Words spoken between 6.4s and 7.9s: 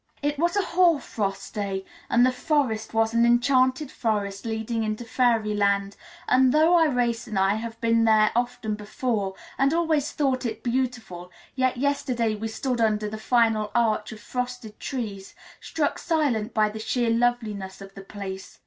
though Irais and I have